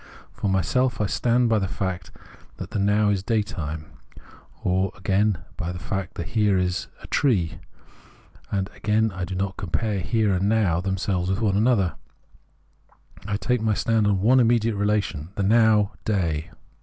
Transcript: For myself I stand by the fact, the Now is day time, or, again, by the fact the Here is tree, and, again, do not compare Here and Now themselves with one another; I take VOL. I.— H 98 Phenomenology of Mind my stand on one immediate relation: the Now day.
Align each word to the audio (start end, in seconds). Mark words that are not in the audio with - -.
For 0.31 0.49
myself 0.49 0.99
I 0.99 1.05
stand 1.05 1.47
by 1.47 1.59
the 1.59 1.67
fact, 1.67 2.09
the 2.57 2.79
Now 2.79 3.09
is 3.11 3.21
day 3.21 3.43
time, 3.43 3.85
or, 4.63 4.91
again, 4.95 5.37
by 5.57 5.71
the 5.71 5.77
fact 5.77 6.15
the 6.15 6.23
Here 6.23 6.57
is 6.57 6.87
tree, 7.11 7.59
and, 8.49 8.67
again, 8.75 9.09
do 9.27 9.35
not 9.35 9.57
compare 9.57 9.99
Here 9.99 10.33
and 10.33 10.49
Now 10.49 10.81
themselves 10.81 11.29
with 11.29 11.39
one 11.41 11.55
another; 11.55 11.93
I 13.27 13.37
take 13.37 13.61
VOL. 13.61 13.69
I.— 13.69 13.73
H 13.73 13.85
98 13.85 13.85
Phenomenology 13.85 13.89
of 13.91 13.91
Mind 13.91 14.03
my 14.03 14.07
stand 14.07 14.07
on 14.07 14.27
one 14.27 14.39
immediate 14.39 14.75
relation: 14.75 15.29
the 15.35 15.43
Now 15.43 15.91
day. 16.03 16.49